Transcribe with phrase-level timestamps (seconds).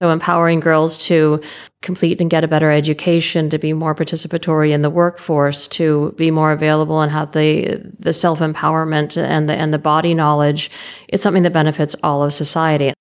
[0.00, 1.40] So, empowering girls to
[1.82, 6.30] complete and get a better education, to be more participatory in the workforce, to be
[6.30, 10.70] more available and have the the self empowerment and the and the body knowledge,
[11.08, 12.92] it's something that benefits all of society.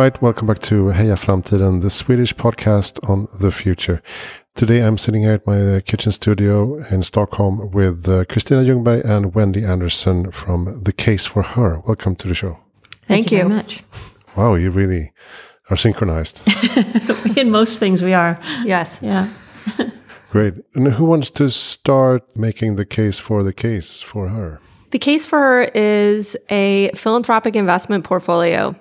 [0.00, 4.00] Right, welcome back to Heja Framtiden, the Swedish podcast on the future.
[4.54, 9.04] Today I'm sitting here at my uh, kitchen studio in Stockholm with uh, Christina Ljungberg
[9.04, 11.80] and Wendy Anderson from The Case for Her.
[11.86, 12.58] Welcome to the show.
[12.82, 13.38] Thank, Thank you.
[13.38, 13.82] you very much.
[14.36, 15.12] Wow, you really
[15.68, 16.40] are synchronized.
[17.36, 18.40] in most things, we are.
[18.64, 19.00] Yes.
[19.02, 19.28] Yeah.
[20.30, 20.54] Great.
[20.74, 24.60] And who wants to start making the case for the case for her?
[24.92, 28.74] The Case for Her is a philanthropic investment portfolio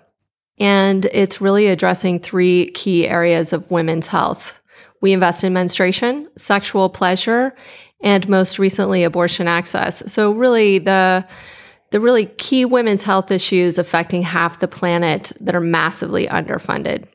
[0.60, 4.60] and it's really addressing three key areas of women's health.
[5.02, 7.56] We invest in menstruation, sexual pleasure,
[8.02, 10.12] and most recently abortion access.
[10.12, 11.26] So really the
[11.92, 17.08] the really key women's health issues affecting half the planet that are massively underfunded.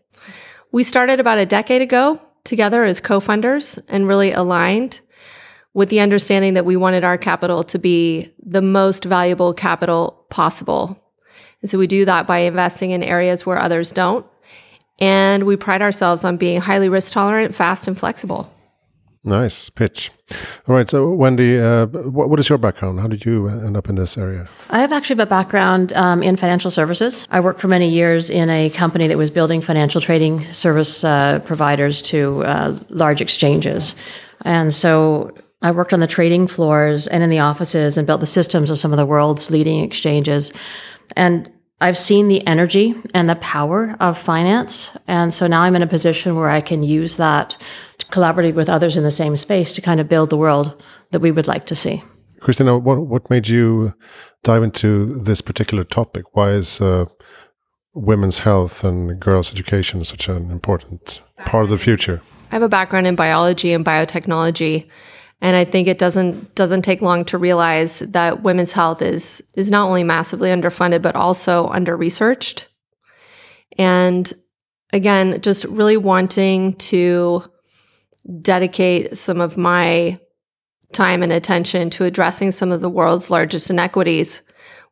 [0.73, 5.01] We started about a decade ago together as co-funders and really aligned
[5.75, 11.01] with the understanding that we wanted our capital to be the most valuable capital possible
[11.65, 14.27] and so we do that by investing in areas where others don't.
[14.99, 18.53] And we pride ourselves on being highly risk tolerant, fast, and flexible.
[19.25, 20.11] Nice pitch.
[20.69, 20.87] All right.
[20.87, 23.01] So, Wendy, uh, what, what is your background?
[23.01, 24.47] How did you end up in this area?
[24.69, 27.27] I have actually a background um, in financial services.
[27.31, 31.39] I worked for many years in a company that was building financial trading service uh,
[31.47, 33.95] providers to uh, large exchanges.
[34.43, 38.27] And so I worked on the trading floors and in the offices and built the
[38.27, 40.53] systems of some of the world's leading exchanges.
[41.17, 44.91] And I've seen the energy and the power of finance.
[45.07, 47.59] And so now I'm in a position where I can use that
[47.99, 51.21] to collaborate with others in the same space to kind of build the world that
[51.21, 52.03] we would like to see.
[52.41, 53.95] Christina, what, what made you
[54.43, 56.35] dive into this particular topic?
[56.35, 57.07] Why is uh,
[57.95, 62.21] women's health and girls' education such an important part of the future?
[62.51, 64.89] I have a background in biology and biotechnology.
[65.45, 69.71] And I think it doesn't doesn't take long to realize that women's health is is
[69.71, 72.69] not only massively underfunded but also under researched.
[73.77, 74.33] And
[74.95, 77.45] again, just really wanting to
[78.41, 80.19] dedicate some of my
[80.95, 84.41] time and attention to addressing some of the world's largest inequities.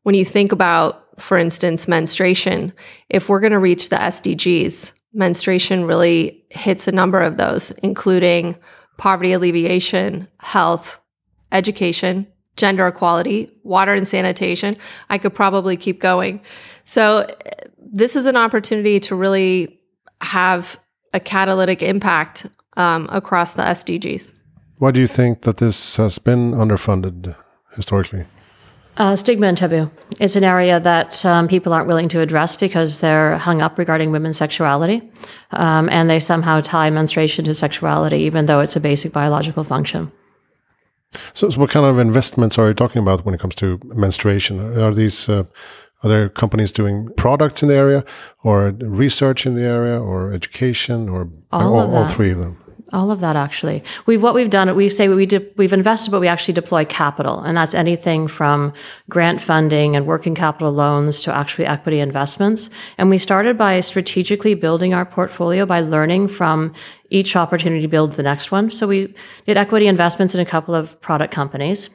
[0.02, 2.74] When you think about, for instance, menstruation,
[3.08, 8.58] if we're going to reach the SDGs, menstruation really hits a number of those, including
[8.97, 11.00] poverty alleviation, health,
[11.50, 12.26] education,
[12.56, 14.76] gender equality, water and sanitation.
[15.10, 16.41] I could probably keep going.
[16.84, 17.26] So,
[17.78, 19.81] this is an opportunity to really
[20.20, 20.78] have
[21.12, 24.32] a catalytic impact um, across the SDGs.
[24.78, 27.36] Why do you think that this has been underfunded
[27.75, 28.26] historically?
[28.98, 29.91] Uh, stigma and taboo.
[30.20, 34.10] It's an area that um, people aren't willing to address because they're hung up regarding
[34.10, 35.03] women's sexuality.
[35.50, 40.12] Um, and they somehow tie menstruation to sexuality, even though it's a basic biological function.
[41.32, 44.60] So, so what kind of investments are you talking about when it comes to menstruation?
[44.78, 45.44] Are these uh,
[46.02, 48.04] are there companies doing products in the area,
[48.42, 52.61] or research in the area, or education, or all, all, all three of them?
[52.92, 53.82] All of that actually.
[54.04, 54.75] We've what we've done.
[54.76, 58.75] We say we de- we've invested, but we actually deploy capital, and that's anything from
[59.08, 62.69] grant funding and working capital loans to actually equity investments.
[62.98, 66.75] And we started by strategically building our portfolio by learning from
[67.08, 68.70] each opportunity to build the next one.
[68.70, 69.14] So we
[69.47, 71.88] did equity investments in a couple of product companies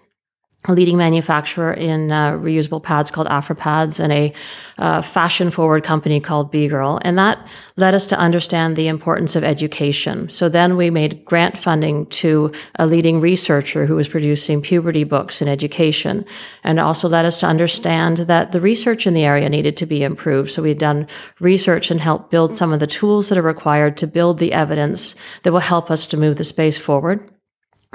[0.68, 4.34] leading manufacturer in uh, reusable pads called AFRIpads and a
[4.78, 7.00] uh, fashion forward company called Be Girl.
[7.04, 7.46] And that
[7.78, 10.30] led us to understand the importance of education.
[10.30, 15.42] So then we made grant funding to a leading researcher who was producing puberty books
[15.42, 16.26] in education
[16.64, 20.04] and also led us to understand that the research in the area needed to be
[20.04, 20.52] improved.
[20.52, 21.08] So we'd done
[21.40, 25.16] research and helped build some of the tools that are required to build the evidence
[25.44, 27.30] that will help us to move the space forward.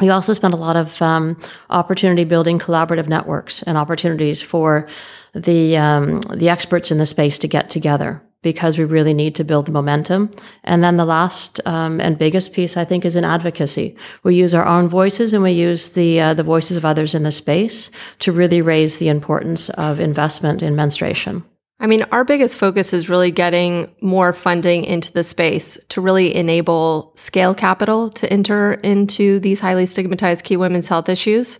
[0.02, 1.40] We also spent a lot of um,
[1.70, 4.88] opportunity building collaborative networks and opportunities for
[5.32, 9.44] the um, the experts in the space to get together because we really need to
[9.44, 10.32] build the momentum.
[10.64, 13.94] And then the last um, and biggest piece, I think, is in advocacy.
[14.25, 17.22] We use our own voices and we use the uh, the voices of others in
[17.22, 17.88] the space
[18.19, 21.44] to really raise the importance of investment in menstruation.
[21.82, 26.32] I mean, our biggest focus is really getting more funding into the space to really
[26.32, 31.58] enable scale capital to enter into these highly stigmatized key women's health issues.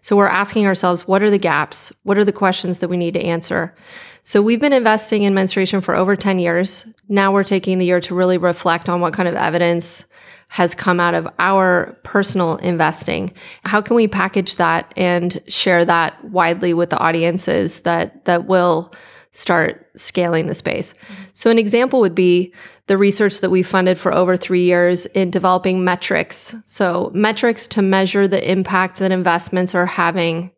[0.00, 1.92] So we're asking ourselves, what are the gaps?
[2.04, 3.74] What are the questions that we need to answer?
[4.22, 6.86] So we've been investing in menstruation for over 10 years.
[7.10, 10.06] Now we're taking the year to really reflect on what kind of evidence
[10.48, 13.34] has come out of our personal investing.
[13.64, 18.94] How can we package that and share that widely with the audiences that that will
[19.32, 20.94] start scaling the space.
[20.94, 21.22] Mm-hmm.
[21.34, 22.52] So, an example would be
[22.86, 26.54] the research that we funded for over three years in developing metrics.
[26.64, 30.50] So, metrics to measure the impact that investments are having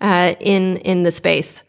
[0.00, 1.62] uh, in in the space.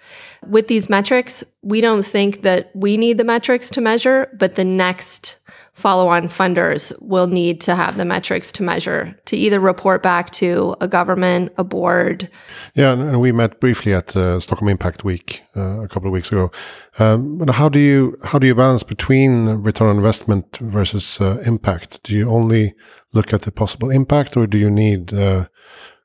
[0.47, 4.65] With these metrics, we don't think that we need the metrics to measure, but the
[4.65, 5.37] next
[5.73, 10.29] follow on funders will need to have the metrics to measure to either report back
[10.31, 12.29] to a government, a board.
[12.75, 16.13] Yeah, and, and we met briefly at uh, Stockholm Impact Week uh, a couple of
[16.13, 16.51] weeks ago.
[16.99, 21.41] Um, but how do you how do you balance between return on investment versus uh,
[21.45, 22.03] impact?
[22.03, 22.73] Do you only
[23.13, 25.45] look at the possible impact, or do you need uh,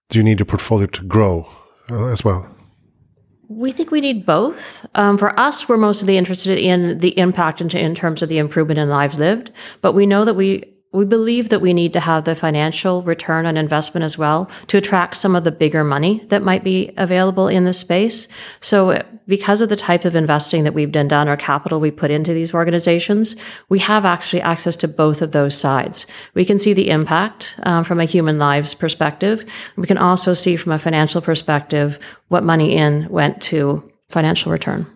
[0.08, 1.48] do you need your portfolio to grow
[1.90, 2.48] as well?
[3.48, 4.84] We think we need both.
[4.94, 8.78] Um, for us, we're mostly interested in the impact in, in terms of the improvement
[8.78, 9.52] in lives lived,
[9.82, 13.44] but we know that we we believe that we need to have the financial return
[13.44, 17.48] on investment as well to attract some of the bigger money that might be available
[17.48, 18.28] in the space.
[18.60, 22.10] So because of the type of investing that we've done, done or capital we put
[22.10, 23.36] into these organizations,
[23.68, 26.06] we have actually access to both of those sides.
[26.34, 29.44] We can see the impact um, from a human lives perspective.
[29.76, 31.98] We can also see from a financial perspective
[32.28, 34.86] what money in went to financial return.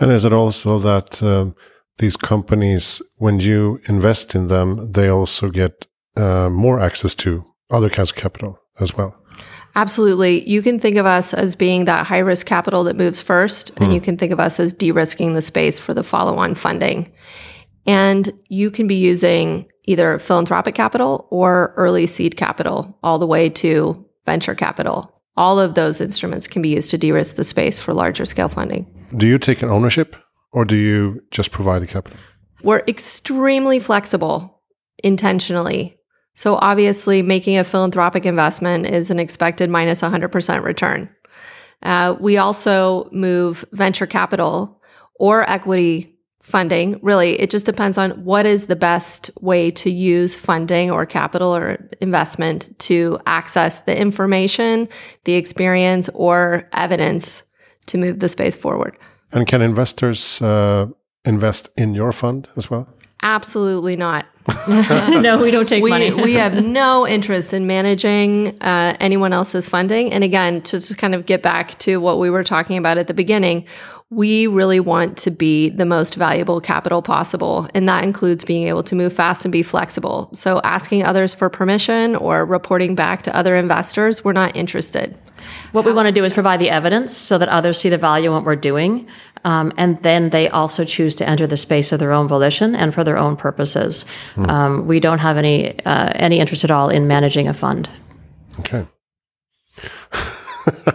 [0.00, 1.54] And is it also that um,
[1.98, 5.86] these companies, when you invest in them, they also get
[6.16, 9.14] uh, more access to other kinds of capital as well.
[9.74, 10.48] Absolutely.
[10.48, 13.90] You can think of us as being that high risk capital that moves first, and
[13.90, 13.94] mm.
[13.94, 17.12] you can think of us as de risking the space for the follow on funding.
[17.86, 23.48] And you can be using either philanthropic capital or early seed capital, all the way
[23.50, 25.14] to venture capital.
[25.36, 28.48] All of those instruments can be used to de risk the space for larger scale
[28.48, 28.86] funding.
[29.16, 30.16] Do you take an ownership
[30.52, 32.18] or do you just provide the capital?
[32.62, 34.62] We're extremely flexible
[35.04, 35.98] intentionally.
[36.34, 41.08] So obviously, making a philanthropic investment is an expected minus 100% return.
[41.82, 44.80] Uh, we also move venture capital
[45.18, 46.98] or equity funding.
[47.02, 51.54] Really, it just depends on what is the best way to use funding or capital
[51.54, 54.88] or investment to access the information,
[55.24, 57.42] the experience, or evidence
[57.86, 58.96] to move the space forward.
[59.32, 60.86] And can investors uh,
[61.24, 62.88] invest in your fund as well?
[63.22, 64.26] Absolutely not.
[64.68, 66.12] no, we don't take we, money.
[66.12, 70.12] we have no interest in managing uh, anyone else's funding.
[70.12, 73.08] And again, to just kind of get back to what we were talking about at
[73.08, 73.66] the beginning,
[74.10, 77.68] we really want to be the most valuable capital possible.
[77.74, 80.30] And that includes being able to move fast and be flexible.
[80.32, 85.16] So asking others for permission or reporting back to other investors, we're not interested.
[85.72, 88.30] What we want to do is provide the evidence so that others see the value
[88.30, 89.06] in what we're doing.
[89.44, 92.94] Um, and then they also choose to enter the space of their own volition and
[92.94, 94.06] for their own purposes.
[94.36, 94.48] Mm.
[94.48, 97.88] Um, we don't have any uh, any interest at all in managing a fund.
[98.60, 98.86] Okay.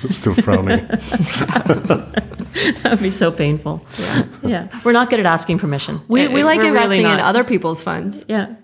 [0.08, 0.86] Still frowning.
[0.88, 3.84] that would be so painful.
[3.98, 4.26] Yeah.
[4.42, 4.80] yeah.
[4.84, 6.00] We're not good at asking permission.
[6.08, 8.24] We, we like investing really in other people's funds.
[8.28, 8.54] Yeah.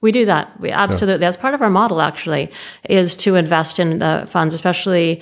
[0.00, 0.58] We do that.
[0.60, 1.22] We absolutely.
[1.22, 1.28] Yeah.
[1.28, 2.50] That's part of our model, actually,
[2.88, 5.20] is to invest in the funds, especially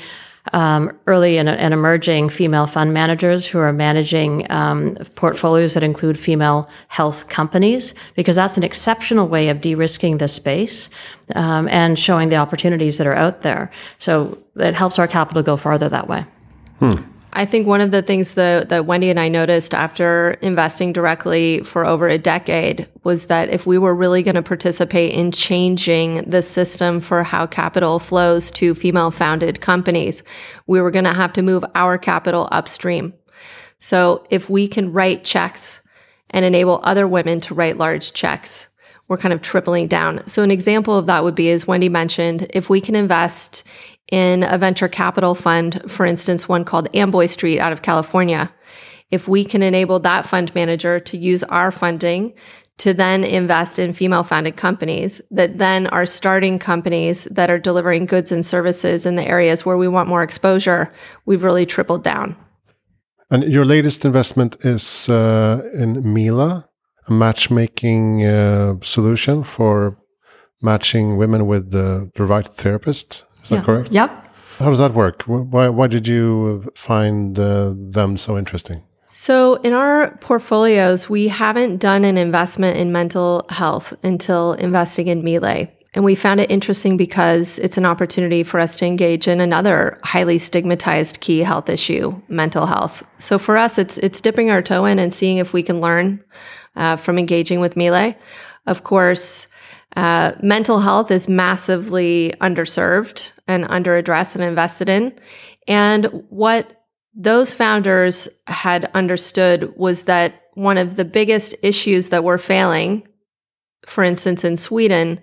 [0.52, 6.19] um, early and, and, emerging female fund managers who are managing um, portfolios that include
[6.19, 10.88] female health companies, because that's an exceptional way of de-risking the space
[11.34, 13.70] um, and showing the opportunities that are out there.
[13.98, 16.24] So it helps our capital go farther that way.
[16.78, 17.02] Hmm.
[17.32, 21.61] I think one of the things that, that Wendy and I noticed after investing directly
[21.61, 26.23] for over a decade was that if we were really going to participate in changing
[26.23, 30.23] the system for how capital flows to female founded companies,
[30.67, 33.13] we were going to have to move our capital upstream.
[33.79, 35.82] So if we can write checks
[36.31, 38.69] and enable other women to write large checks,
[39.06, 40.27] we're kind of tripling down.
[40.27, 43.65] So an example of that would be, as Wendy mentioned, if we can invest
[44.10, 48.53] in a venture capital fund, for instance, one called Amboy Street out of California.
[49.10, 52.34] If we can enable that fund manager to use our funding
[52.79, 58.06] to then invest in female founded companies that then are starting companies that are delivering
[58.06, 60.93] goods and services in the areas where we want more exposure,
[61.27, 62.36] we've really tripled down.
[63.31, 66.69] And your latest investment is uh, in Mila,
[67.08, 69.98] a matchmaking uh, solution for
[70.62, 73.24] matching women with the, the right therapist.
[73.50, 73.93] Is that correct?
[73.93, 74.24] Yep.
[74.58, 75.22] How does that work?
[75.22, 78.82] Why, why did you find uh, them so interesting?
[79.10, 85.24] So, in our portfolios, we haven't done an investment in mental health until investing in
[85.24, 85.69] Mila.
[85.94, 89.98] And we found it interesting because it's an opportunity for us to engage in another
[90.05, 93.02] highly stigmatized key health issue, mental health.
[93.19, 96.22] So for us, it's it's dipping our toe in and seeing if we can learn
[96.76, 98.14] uh, from engaging with Mila.
[98.67, 99.48] Of course,
[99.98, 105.12] uh, mental health is massively underserved and underaddressed and invested in.
[105.67, 112.38] And what those founders had understood was that one of the biggest issues that we're
[112.38, 113.08] failing,
[113.86, 115.20] for instance, in Sweden,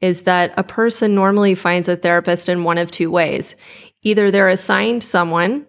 [0.00, 3.54] is that a person normally finds a therapist in one of two ways.
[4.02, 5.68] Either they're assigned someone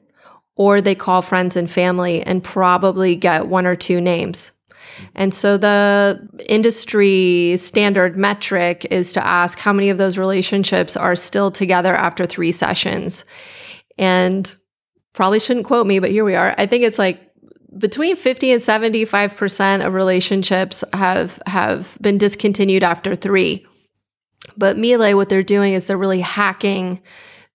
[0.55, 4.51] or they call friends and family and probably get one or two names.
[5.15, 11.15] And so the industry standard metric is to ask how many of those relationships are
[11.15, 13.25] still together after three sessions.
[13.97, 14.53] And
[15.13, 16.53] probably shouldn't quote me, but here we are.
[16.57, 17.27] I think it's like
[17.77, 23.65] between 50 and 75% of relationships have have been discontinued after 3.
[24.55, 27.01] But Mila, what they're doing is they're really hacking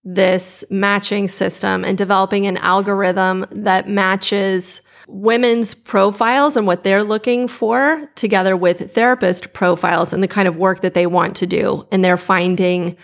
[0.03, 7.47] this matching system and developing an algorithm that matches women's profiles and what they're looking
[7.47, 11.87] for together with therapist profiles and the kind of work that they want to do.
[11.91, 12.97] And they're finding,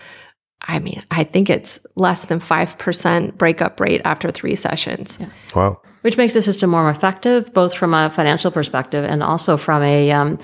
[0.62, 5.18] I mean, I think it's less than 5% breakup rate after three sessions.
[5.20, 5.28] Yeah.
[5.54, 5.80] Wow.
[6.02, 10.10] Which makes the system more effective, both from a financial perspective and also from a
[10.12, 10.38] um,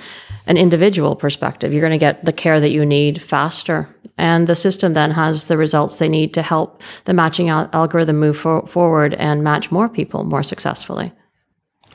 [0.47, 1.73] an individual perspective.
[1.73, 3.89] You're going to get the care that you need faster.
[4.19, 8.19] And the system then has the results they need to help the matching al- algorithm
[8.19, 11.13] move for- forward and match more people more successfully.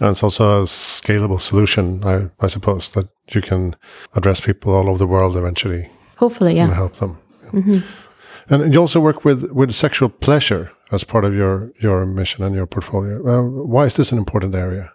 [0.01, 3.75] And it's also a scalable solution, I, I suppose, that you can
[4.15, 5.89] address people all over the world eventually.
[6.17, 6.65] Hopefully, yeah.
[6.65, 7.19] And help them.
[7.51, 7.79] Mm-hmm.
[8.53, 12.55] And you also work with, with sexual pleasure as part of your, your mission and
[12.55, 13.15] your portfolio.
[13.25, 14.91] Uh, why is this an important area?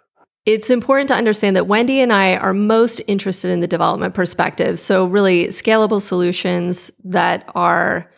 [0.47, 4.79] it's important to understand that Wendy and I are most interested in the development perspective.
[4.79, 8.09] So, really, scalable solutions that are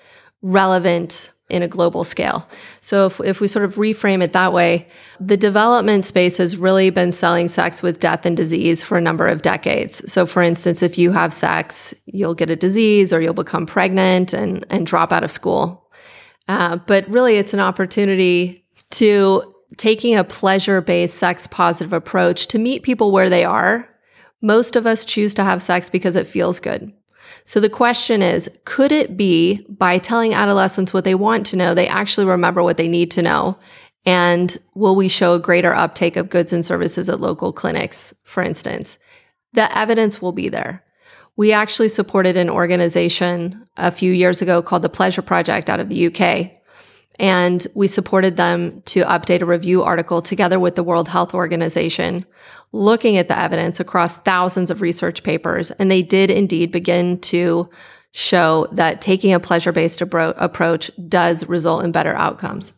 [0.44, 2.48] relevant in a global scale.
[2.82, 4.88] So, if, if we sort of reframe it that way,
[5.20, 9.28] the development space has really been selling sex with death and disease for a number
[9.28, 10.12] of decades.
[10.12, 14.34] So, for instance, if you have sex, you'll get a disease or you'll become pregnant
[14.34, 15.90] and, and drop out of school.
[16.48, 22.60] Uh, but really, it's an opportunity to taking a pleasure based sex positive approach to
[22.60, 23.88] meet people where they are.
[24.42, 26.94] Most of us choose to have sex because it feels good.
[27.46, 31.74] So the question is, could it be by telling adolescents what they want to know,
[31.74, 33.58] they actually remember what they need to know?
[34.06, 38.42] And will we show a greater uptake of goods and services at local clinics, for
[38.44, 38.98] instance?
[39.54, 40.84] The evidence will be there.
[41.36, 45.90] We actually supported an organization a few years ago called the Pleasure Project out of
[45.90, 46.59] the UK,
[47.20, 52.26] and we supported them to update a review article together with the World Health Organization,
[52.72, 55.70] looking at the evidence across thousands of research papers.
[55.72, 57.70] And they did indeed begin to
[58.12, 62.74] show that taking a pleasure based abro- approach does result in better outcomes.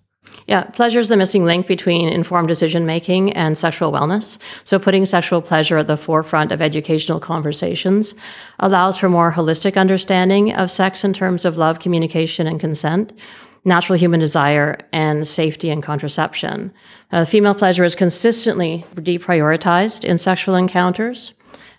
[0.48, 4.38] Yeah, pleasure is the missing link between informed decision making and sexual wellness.
[4.64, 8.16] So, putting sexual pleasure at the forefront of educational conversations
[8.60, 13.14] allows for more holistic understanding of sex in terms of love, communication, and consent
[13.64, 16.74] natural human desire and safety and contraception.
[17.12, 21.34] Uh, female pleasure is consistently deprioritized in sexual encounters,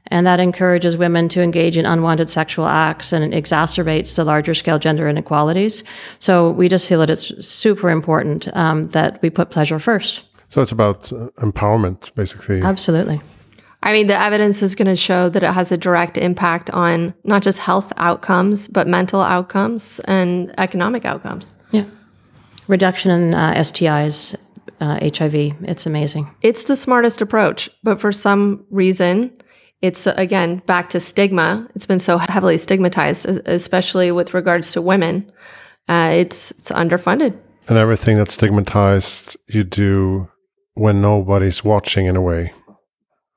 [0.08, 4.78] and that encourages women to engage in unwanted sexual acts and exacerbates the larger scale
[4.78, 5.82] gender inequalities.
[6.18, 10.24] So we just feel that it's super important um, that we put pleasure first.
[10.50, 12.60] So it's about uh, empowerment, basically.
[12.60, 13.20] Absolutely.
[13.84, 17.14] I mean, the evidence is going to show that it has a direct impact on
[17.24, 21.50] not just health outcomes, but mental outcomes and economic outcomes.
[22.62, 22.73] Yeah.
[22.73, 24.37] Reduction in uh, STIs,
[24.81, 26.31] uh, HIV, it's amazing.
[26.42, 29.33] It's the smartest approach, but for some reason,
[29.81, 31.69] it's again back to stigma.
[31.75, 35.31] It's been so heavily stigmatized, especially with regards to women.
[35.88, 37.37] Uh, it's it's underfunded.
[37.69, 40.28] And everything that's stigmatized, you do
[40.75, 42.52] when nobody's watching, in a way.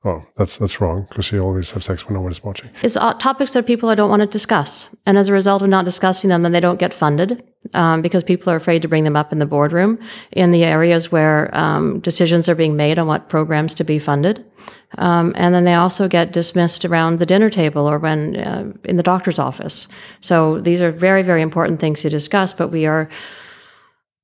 [0.06, 2.70] Oh, that's that's wrong because you always have sex when no one is watching.
[2.84, 6.30] It's topics that people don't want to discuss, and as a result of not discussing
[6.30, 7.42] them, then they don't get funded
[7.74, 9.98] um, because people are afraid to bring them up in the boardroom
[10.30, 14.44] in the areas where um, decisions are being made on what programs to be funded,
[14.98, 18.96] um, and then they also get dismissed around the dinner table or when uh, in
[18.96, 19.88] the doctor's office.
[20.20, 23.08] So these are very very important things to discuss, but we are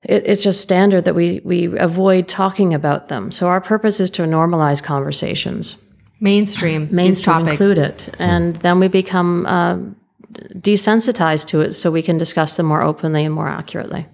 [0.03, 3.31] it, it's just standard that we we avoid talking about them.
[3.31, 5.77] So our purpose is to normalize conversations,
[6.21, 9.79] mainstream, mainstream include it, and then we become uh,
[10.59, 14.07] desensitized to it, so we can discuss them more openly and more accurately.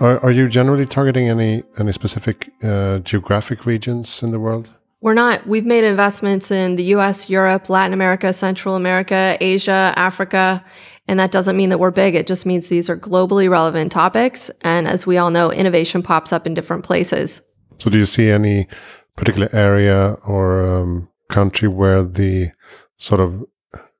[0.00, 4.70] Are, are you generally targeting any any specific uh, geographic regions in the world?
[5.02, 5.46] We're not.
[5.46, 10.64] We've made investments in the US, Europe, Latin America, Central America, Asia, Africa.
[11.10, 12.14] And that doesn't mean that we're big.
[12.14, 14.48] It just means these are globally relevant topics.
[14.62, 17.42] And as we all know, innovation pops up in different places.
[17.80, 18.68] So, do you see any
[19.16, 22.52] particular area or um, country where the
[22.98, 23.44] sort of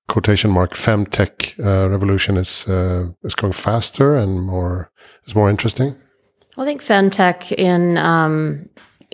[0.07, 4.93] quotation mark femtech uh, revolution is uh, is going faster and more
[5.27, 5.97] is more interesting?
[6.57, 8.69] I think femtech in um,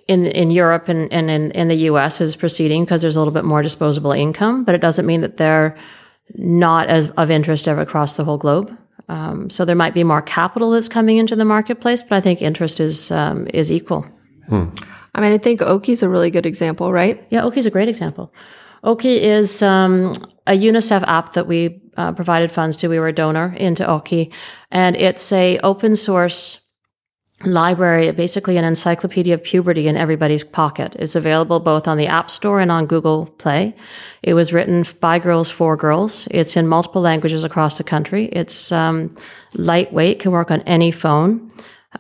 [0.07, 3.33] in in Europe and, and in, in the US is proceeding because there's a little
[3.33, 5.75] bit more disposable income, but it doesn't mean that they're
[6.35, 8.77] not as of interest across the whole globe.
[9.09, 12.43] Um, so there might be more capital that's coming into the marketplace, but I think
[12.43, 14.07] interest is um, is equal.
[14.49, 14.69] Hmm.
[15.15, 17.25] I mean, I think Oky's a really good example, right?
[17.31, 18.33] Yeah, Oky's a great example.
[18.85, 20.13] Oky is um,
[20.47, 22.89] a UNICEF app that we uh, provided funds to.
[22.89, 24.33] We were a donor into Oky,
[24.71, 26.61] and it's a open source
[27.45, 30.97] library, basically an encyclopedia of puberty in everybody's pocket.
[30.99, 33.75] It's available both on the App Store and on Google Play.
[34.23, 36.27] It was written by girls for girls.
[36.31, 38.27] It's in multiple languages across the country.
[38.27, 39.15] It's um,
[39.55, 41.51] lightweight, can work on any phone,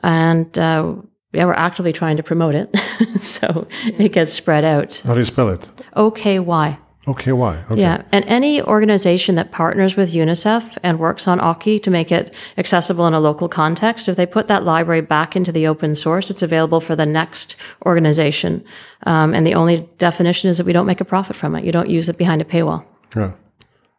[0.02, 0.95] and uh,
[1.33, 2.75] yeah, we're actively trying to promote it
[3.21, 5.02] so it gets spread out.
[5.05, 5.71] How do you spell it?
[5.95, 6.78] O K Y.
[7.08, 7.58] Okay, why?
[7.70, 7.80] Okay.
[7.80, 12.34] Yeah, and any organization that partners with UNICEF and works on Oky to make it
[12.58, 16.30] accessible in a local context, if they put that library back into the open source,
[16.30, 18.64] it's available for the next organization.
[19.04, 21.64] Um, and the only definition is that we don't make a profit from it.
[21.64, 22.84] You don't use it behind a paywall.
[23.14, 23.32] Yeah.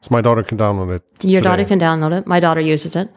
[0.02, 1.04] So my daughter can download it.
[1.24, 1.50] Your today.
[1.50, 2.28] daughter can download it.
[2.28, 3.10] My daughter uses it.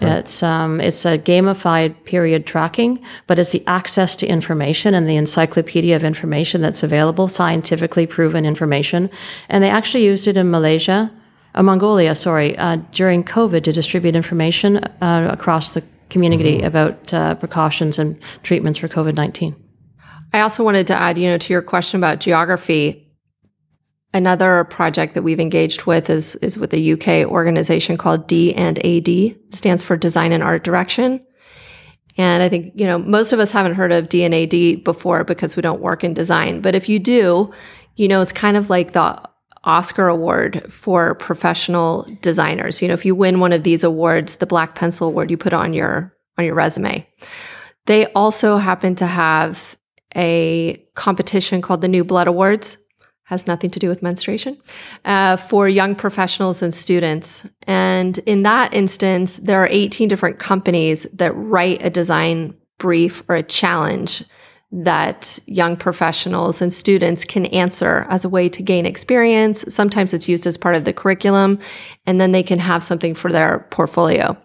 [0.00, 0.18] Right.
[0.18, 5.16] It's um, it's a gamified period tracking, but it's the access to information and the
[5.16, 9.08] encyclopedia of information that's available, scientifically proven information.
[9.48, 11.10] And they actually used it in Malaysia,
[11.54, 16.66] uh, Mongolia, sorry, uh, during COVID to distribute information uh, across the community mm-hmm.
[16.66, 19.54] about uh, precautions and treatments for COVID nineteen.
[20.32, 23.03] I also wanted to add, you know, to your question about geography.
[24.14, 28.78] Another project that we've engaged with is, is with a UK organization called D and
[28.86, 31.20] AD, stands for Design and Art Direction.
[32.16, 35.24] And I think, you know, most of us haven't heard of D and AD before
[35.24, 36.60] because we don't work in design.
[36.60, 37.52] But if you do,
[37.96, 39.20] you know, it's kind of like the
[39.64, 42.80] Oscar award for professional designers.
[42.80, 45.52] You know, if you win one of these awards, the Black Pencil Award, you put
[45.52, 47.04] on your on your resume.
[47.86, 49.76] They also happen to have
[50.14, 52.78] a competition called the New Blood Awards
[53.34, 54.56] has nothing to do with menstruation,
[55.04, 57.46] uh, for young professionals and students.
[57.66, 63.34] And in that instance, there are 18 different companies that write a design brief or
[63.36, 64.24] a challenge
[64.72, 69.64] that young professionals and students can answer as a way to gain experience.
[69.72, 71.58] Sometimes it's used as part of the curriculum,
[72.06, 74.36] and then they can have something for their portfolio.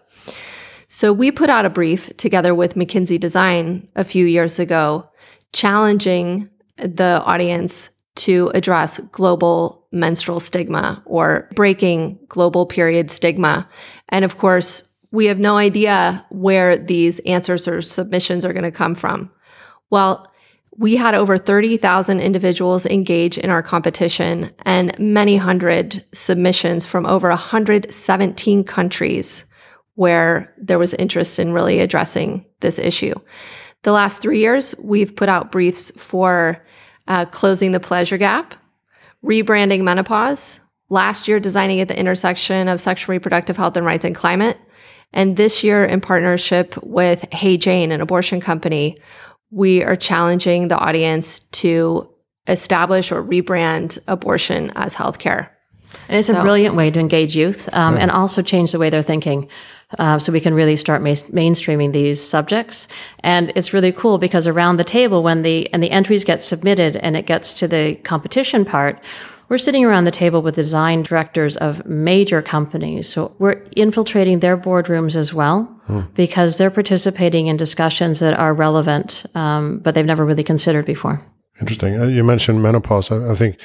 [0.92, 5.08] So we put out a brief together with McKinsey Design a few years ago,
[5.52, 13.68] challenging the audience to address global menstrual stigma or breaking global period stigma.
[14.10, 18.70] And of course, we have no idea where these answers or submissions are going to
[18.70, 19.30] come from.
[19.90, 20.30] Well,
[20.76, 27.28] we had over 30,000 individuals engage in our competition and many hundred submissions from over
[27.28, 29.44] 117 countries
[29.94, 33.14] where there was interest in really addressing this issue.
[33.82, 36.62] The last three years, we've put out briefs for
[37.10, 38.54] uh, closing the pleasure gap,
[39.22, 44.14] rebranding menopause, last year designing at the intersection of sexual reproductive health and rights and
[44.14, 44.56] climate,
[45.12, 48.96] and this year in partnership with Hey Jane, an abortion company,
[49.50, 52.08] we are challenging the audience to
[52.46, 55.50] establish or rebrand abortion as healthcare.
[56.08, 58.88] And it's so, a brilliant way to engage youth um, and also change the way
[58.88, 59.48] they're thinking.
[59.98, 62.86] Uh, so we can really start ma- mainstreaming these subjects.
[63.20, 66.96] And it's really cool because around the table, when the and the entries get submitted
[66.96, 69.02] and it gets to the competition part,
[69.50, 73.08] we're sitting around the table with design directors of major companies.
[73.08, 76.02] So we're infiltrating their boardrooms as well hmm.
[76.14, 81.20] because they're participating in discussions that are relevant, um, but they've never really considered before.
[81.60, 82.00] Interesting.
[82.00, 83.10] Uh, you mentioned menopause.
[83.10, 83.60] I, I, think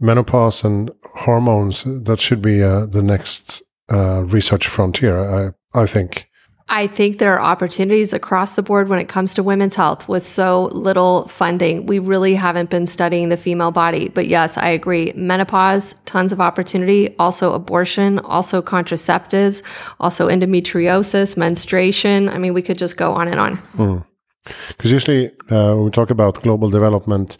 [0.00, 5.54] menopause and hormones that should be uh, the next uh, research frontier.
[5.74, 6.28] I think.
[6.70, 10.26] I think there are opportunities across the board when it comes to women's health with
[10.26, 11.86] so little funding.
[11.86, 14.10] We really haven't been studying the female body.
[14.10, 15.12] But yes, I agree.
[15.16, 17.16] Menopause, tons of opportunity.
[17.18, 19.62] Also abortion, also contraceptives,
[19.98, 22.28] also endometriosis, menstruation.
[22.28, 24.04] I mean, we could just go on and on.
[24.44, 24.92] Because mm.
[24.92, 27.38] usually uh, when we talk about global development,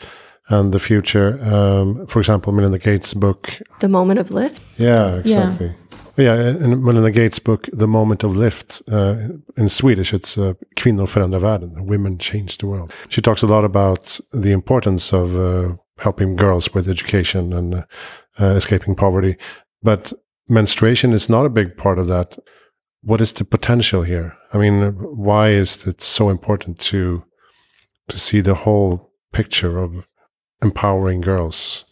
[0.50, 1.38] and the future.
[1.44, 4.62] Um, for example, Melinda Gates' book, The Moment of Lift.
[4.78, 5.66] Yeah, exactly.
[5.66, 5.87] Yeah
[6.18, 9.14] Yeah, in Melinda Gates' book, The Moment of Lift, uh,
[9.56, 12.92] in Swedish, it's uh, Kvinnor förändrar världen, Women Change the World.
[13.08, 17.82] She talks a lot about the importance of uh, helping girls with education and uh,
[18.40, 19.36] uh, escaping poverty.
[19.80, 20.12] But
[20.48, 22.36] menstruation is not a big part of that.
[23.02, 24.32] What is the potential here?
[24.52, 27.22] I mean, why is it so important to
[28.08, 29.92] to see the whole picture of
[30.62, 31.84] empowering girls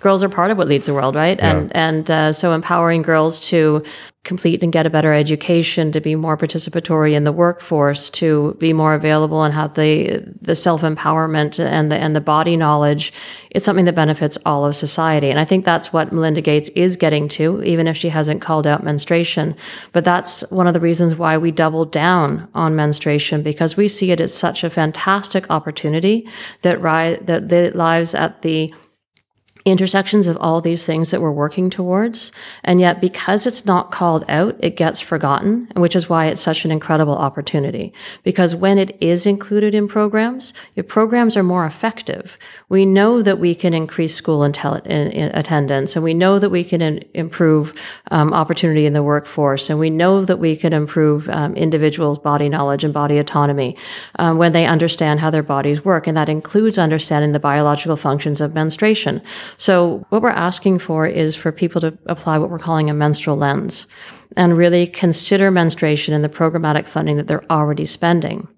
[0.00, 1.38] girls are part of what leads the world, right?
[1.38, 1.50] Yeah.
[1.50, 3.82] And and uh, so empowering girls to
[4.24, 8.72] complete and get a better education, to be more participatory in the workforce, to be
[8.72, 13.12] more available and have the the self empowerment and the and the body knowledge,
[13.50, 15.28] it's something that benefits all of society.
[15.28, 18.66] And I think that's what Melinda Gates is getting to, even if she hasn't called
[18.66, 19.56] out menstruation.
[19.92, 24.12] But that's one of the reasons why we doubled down on menstruation because we see
[24.12, 26.28] it as such a fantastic opportunity
[26.60, 28.72] that ri- that, that lives at the
[29.64, 32.32] intersections of all these things that we're working towards.
[32.64, 36.64] And yet, because it's not called out, it gets forgotten, which is why it's such
[36.64, 37.92] an incredible opportunity.
[38.22, 42.38] Because when it is included in programs, your programs are more effective.
[42.68, 46.64] We know that we can increase school in, in attendance, and we know that we
[46.64, 51.28] can in, improve um, opportunity in the workforce, and we know that we can improve
[51.28, 53.76] um, individuals' body knowledge and body autonomy
[54.18, 56.06] um, when they understand how their bodies work.
[56.06, 59.22] And that includes understanding the biological functions of menstruation.
[59.56, 63.36] So, what we're asking for is for people to apply what we're calling a menstrual
[63.36, 63.86] lens
[64.36, 68.48] and really consider menstruation in the programmatic funding that they're already spending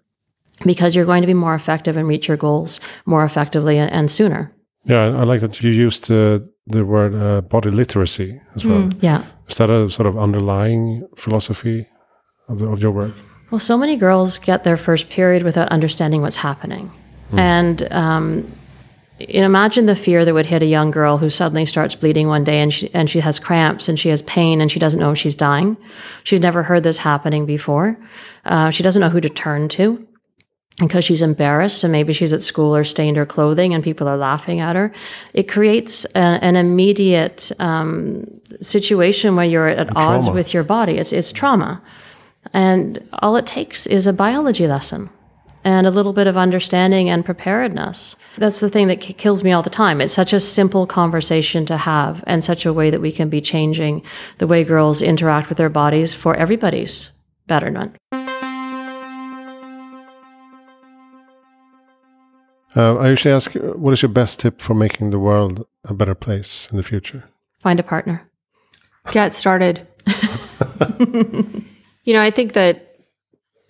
[0.64, 4.10] because you're going to be more effective and reach your goals more effectively and, and
[4.10, 4.52] sooner.
[4.84, 8.82] Yeah, I like that you used uh, the word uh, body literacy as well.
[8.82, 9.24] Mm, yeah.
[9.48, 11.88] Is that a sort of underlying philosophy
[12.48, 13.14] of, the, of your work?
[13.50, 16.92] Well, so many girls get their first period without understanding what's happening.
[17.32, 17.38] Mm.
[17.38, 18.52] And um,
[19.20, 22.60] imagine the fear that would hit a young girl who suddenly starts bleeding one day
[22.60, 25.18] and she, and she has cramps and she has pain and she doesn't know if
[25.18, 25.76] she's dying.
[26.24, 27.96] She's never heard this happening before.
[28.44, 30.06] Uh, she doesn't know who to turn to
[30.78, 34.16] because she's embarrassed and maybe she's at school or stained her clothing and people are
[34.16, 34.92] laughing at her.
[35.32, 40.98] It creates a, an immediate um, situation where you're at odds with your body.
[40.98, 41.80] It's, it's trauma.
[42.52, 45.08] And all it takes is a biology lesson
[45.64, 48.16] and a little bit of understanding and preparedness.
[48.36, 50.00] That's the thing that k- kills me all the time.
[50.00, 53.40] It's such a simple conversation to have and such a way that we can be
[53.40, 54.02] changing
[54.38, 57.10] the way girls interact with their bodies for everybody's
[57.46, 57.96] betterment.
[62.76, 66.14] Uh, I usually ask, what is your best tip for making the world a better
[66.14, 67.24] place in the future?
[67.60, 68.28] Find a partner.
[69.12, 69.86] Get started.
[72.02, 72.93] you know, I think that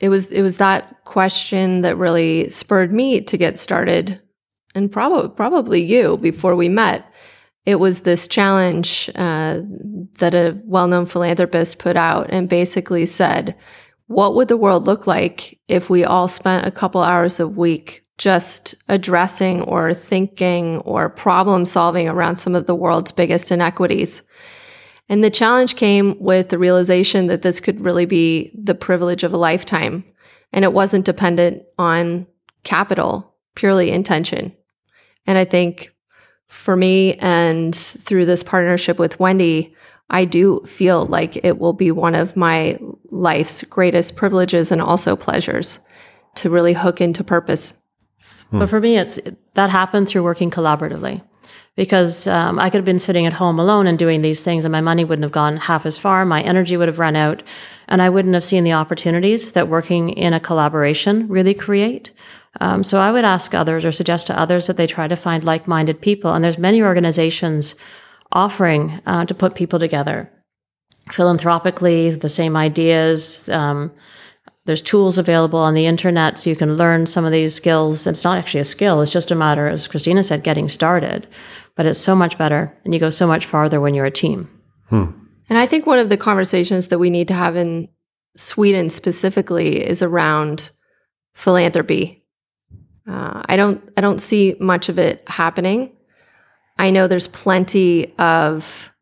[0.01, 4.21] it was it was that question that really spurred me to get started.
[4.75, 7.07] And probably probably you before we met
[7.67, 9.61] it was this challenge uh,
[10.19, 13.57] that a well-known philanthropist put out and basically said
[14.07, 18.05] what would the world look like if we all spent a couple hours a week
[18.19, 24.23] just addressing or thinking or problem solving around some of the world's biggest inequities
[25.09, 29.33] and the challenge came with the realization that this could really be the privilege of
[29.33, 30.05] a lifetime.
[30.53, 32.27] And it wasn't dependent on
[32.63, 34.57] capital, purely intention.
[35.27, 35.93] And I think
[36.47, 39.75] for me and through this partnership with Wendy,
[40.11, 42.79] I do feel like it will be one of my
[43.11, 45.81] life's greatest privileges and also pleasures
[46.37, 47.75] to really hook into purpose.
[48.53, 49.19] But for me, it's
[49.55, 51.23] that happened through working collaboratively
[51.77, 54.73] because um, I could have been sitting at home alone and doing these things, and
[54.73, 56.25] my money wouldn't have gone half as far.
[56.25, 57.43] My energy would have run out,
[57.89, 62.13] and I wouldn't have seen the opportunities that working in a collaboration really create.
[62.61, 65.43] Um, so I would ask others or suggest to others that they try to find
[65.43, 67.75] like-minded people, and there's many organizations
[68.33, 70.31] offering uh, to put people together
[71.11, 73.49] philanthropically, the same ideas.
[73.49, 73.93] Um,
[74.67, 78.07] there's tools available on the internet so you can learn some of these skills.
[78.07, 81.27] It's not actually a skill, it's just a matter, as Christina said, getting started.
[81.77, 84.49] But it's so much better and you go so much farther when you're a team.
[84.89, 85.07] Hmm.
[85.49, 87.89] And I think one of the conversations that we need to have in
[88.37, 90.71] Sweden specifically is around
[91.35, 92.25] philanthropy.
[93.07, 95.93] Uh, I don't I don't see much of it happening.
[96.79, 98.94] I know there's plenty of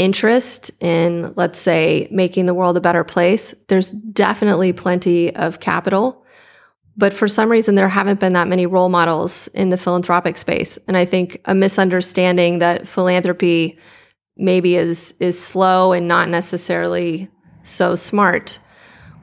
[0.00, 6.24] interest in, let's say, making the world a better place, there's definitely plenty of capital.
[6.96, 10.78] But for some reason, there haven't been that many role models in the philanthropic space.
[10.88, 13.78] And I think a misunderstanding that philanthropy
[14.38, 17.28] maybe is, is slow and not necessarily
[17.62, 18.58] so smart.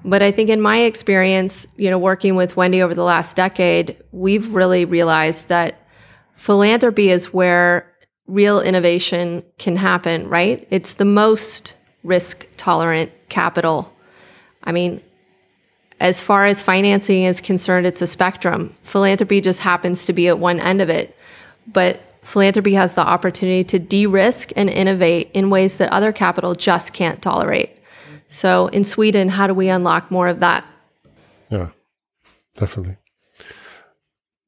[0.05, 3.97] But I think in my experience, you know, working with Wendy over the last decade,
[4.11, 5.87] we've really realized that
[6.33, 7.91] philanthropy is where
[8.27, 10.67] real innovation can happen, right?
[10.69, 13.93] It's the most risk tolerant capital.
[14.63, 15.01] I mean,
[15.99, 18.75] as far as financing is concerned, it's a spectrum.
[18.83, 21.15] Philanthropy just happens to be at one end of it.
[21.65, 26.53] But philanthropy has the opportunity to de risk and innovate in ways that other capital
[26.53, 27.71] just can't tolerate.
[28.29, 30.65] So in Sweden, how do we unlock more of that?
[31.49, 31.69] Yeah,
[32.55, 32.97] definitely.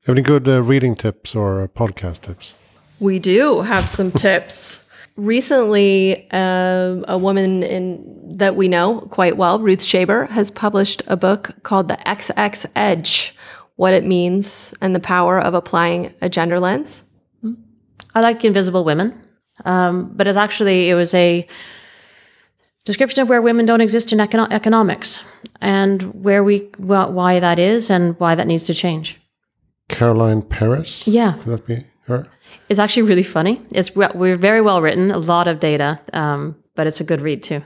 [0.06, 2.56] Have any good uh, reading tips or uh, podcast tips?
[3.00, 4.86] We do have some tips.
[5.16, 11.18] Recently, uh, a woman in that we know quite well, Ruth Shaber, has published a
[11.18, 13.36] book called The XX Edge:
[13.76, 17.10] What It Means and the Power of Applying a Gender Lens.
[18.16, 19.14] I like Invisible Women,
[19.66, 21.46] um, but it's actually it was a
[22.86, 25.24] description of where women don't exist in econo- economics
[25.62, 29.20] and where we well, why that is and why that needs to change.
[29.90, 31.08] Caroline Perez.
[31.08, 32.28] Yeah, Could that be her?
[32.70, 33.62] It's actually really funny.
[33.72, 37.22] It's we- we're very well written, a lot of data, um, but it's a good
[37.22, 37.64] read too.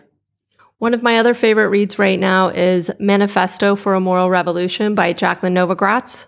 [0.79, 5.13] One of my other favorite reads right now is Manifesto for a Moral Revolution by
[5.13, 6.27] Jacqueline Novogratz.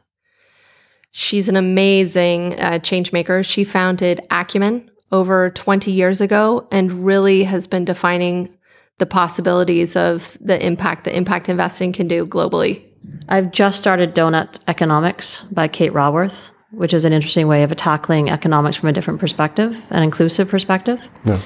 [1.11, 3.43] She's an amazing uh, change maker.
[3.43, 8.55] She founded Acumen over 20 years ago and really has been defining
[8.97, 12.83] the possibilities of the impact that impact investing can do globally.
[13.29, 18.29] I've just started Doughnut Economics by Kate Raworth, which is an interesting way of tackling
[18.29, 21.07] economics from a different perspective, an inclusive perspective.
[21.23, 21.39] Yeah.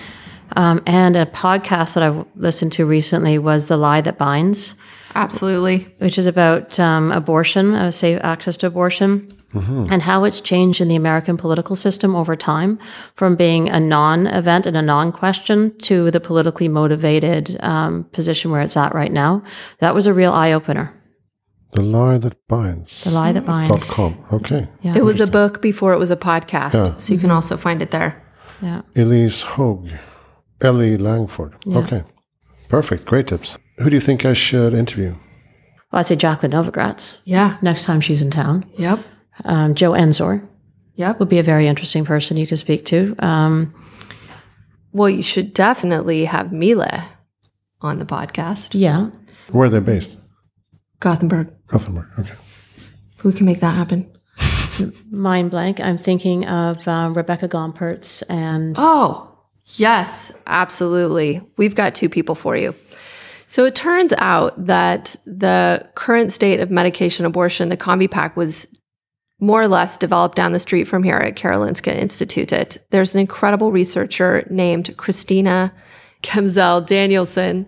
[0.55, 4.75] Um, and a podcast that I've listened to recently was The Lie That Binds,
[5.13, 5.83] Absolutely.
[5.99, 10.87] which is about um, abortion, uh, safe access to abortion, and how it's changed in
[10.87, 12.77] the American political system over time
[13.15, 18.51] from being a non event and a non question to the politically motivated um, position
[18.51, 19.41] where it's at right now.
[19.79, 20.93] That was a real eye opener.
[21.71, 23.03] The lie that binds.
[23.03, 23.69] The Lie That Binds.
[23.69, 24.17] Dot com.
[24.33, 24.67] Okay.
[24.81, 24.97] Yeah.
[24.97, 26.97] It was a book before it was a podcast, Yeah.
[26.97, 28.21] so you can also find it there.
[28.61, 28.81] yeah.
[28.95, 29.89] Ilyse Hogue.
[30.61, 31.53] Ellie Langford.
[31.65, 31.77] Yeah.
[31.79, 32.03] Okay.
[32.67, 33.05] Perfect.
[33.05, 33.57] Great tips.
[33.77, 35.15] Who do you think I should interview?
[35.91, 37.57] Well, I'd say Jacqueline Novogratz Yeah.
[37.61, 38.65] next time she's in town.
[38.77, 38.99] Yep.
[39.45, 40.41] Um, Joe Enzor
[40.95, 41.19] Yep.
[41.19, 43.15] would be a very interesting person you could speak to.
[43.19, 43.73] Um,
[44.91, 47.03] Well, you should definitely have Mila
[47.79, 48.69] on the podcast.
[48.73, 49.09] yeah.
[49.51, 50.17] Where are they based?
[50.99, 51.53] Gothenburg.
[51.67, 52.07] Gothenburg.
[52.19, 52.33] Okay.
[53.23, 54.09] We can make that happen.
[55.11, 55.79] Mind blank.
[55.79, 59.29] I'm thinking of uh, Rebecca Gomperts and Oh,
[59.75, 61.41] yes, absolutely.
[61.57, 62.73] We've got two people for you.
[63.47, 68.67] So it turns out that the current state of medication abortion, the Combi Pack, was
[69.39, 72.77] more or less developed down the street from here at Karolinska Institutet.
[72.91, 75.73] There's an incredible researcher named Christina
[76.23, 77.65] Gemzell Danielsson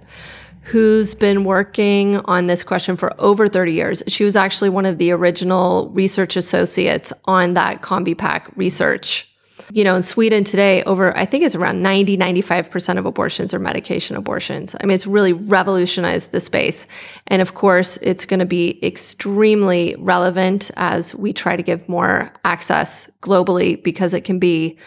[0.61, 4.03] who's been working on this question for over 30 years.
[4.07, 9.27] She was actually one of the original research associates on that Combi Pack research.
[9.73, 13.59] You know, in Sweden today, over, I think it's around 90, 95% of abortions are
[13.59, 14.75] medication abortions.
[14.79, 16.87] I mean, it's really revolutionized the space.
[17.27, 22.33] And of course, it's going to be extremely relevant as we try to give more
[22.43, 24.77] access globally because it can be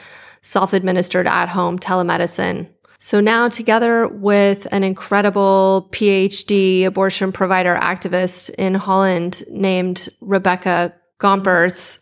[0.42, 2.68] self administered at home telemedicine.
[3.05, 11.99] So now, together with an incredible PhD abortion provider activist in Holland named Rebecca Gomperts,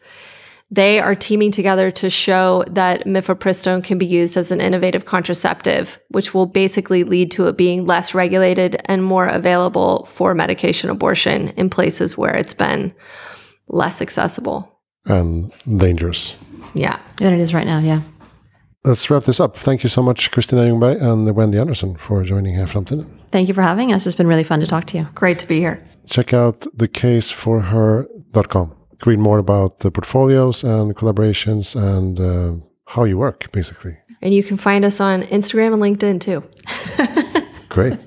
[0.71, 5.99] they are teaming together to show that mifepristone can be used as an innovative contraceptive,
[6.11, 11.49] which will basically lead to it being less regulated and more available for medication abortion
[11.57, 12.95] in places where it's been
[13.67, 14.79] less accessible.
[15.07, 16.37] And dangerous.
[16.75, 17.01] Yeah.
[17.17, 17.81] than it is right now.
[17.81, 18.03] Yeah.
[18.85, 19.57] Let's wrap this up.
[19.57, 23.09] Thank you so much, Christina Ljungberg and Wendy Anderson, for joining here from Framtiden.
[23.31, 24.09] Thank you for having us.
[24.09, 25.07] It's been really fun to talk to you.
[25.15, 25.81] Great to be here.
[26.07, 28.75] Check out thecaseforher.com.
[29.07, 32.55] Read more about the portfolios and collaborations and uh,
[32.87, 33.97] how you work, basically.
[34.21, 36.43] And you can find us on Instagram and LinkedIn too.
[37.69, 38.01] Great.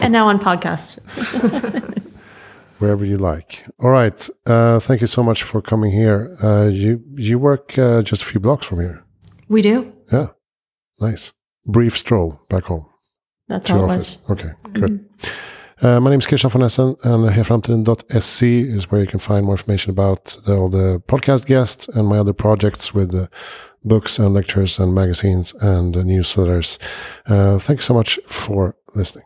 [0.00, 1.00] And now on podcast.
[2.78, 3.62] Wherever you like.
[3.78, 4.30] All right.
[4.46, 6.36] Uh, thank you so much for coming here.
[6.42, 9.04] Uh, you you work uh, just a few blocks from here.
[9.48, 9.92] We do.
[10.12, 10.28] Yeah.
[11.00, 11.32] Nice.
[11.66, 12.86] Brief stroll back home.
[13.48, 14.18] That's to how it office.
[14.28, 14.38] was.
[14.38, 15.04] Okay, good.
[15.82, 19.54] Uh, my name is Christian von Essen, and hejaframtiden.se is where you can find more
[19.54, 23.28] information about the, all the podcast guests and my other projects with the
[23.82, 26.78] books and lectures and magazines and uh, newsletters.
[27.26, 29.24] Uh, thank you so much for listening.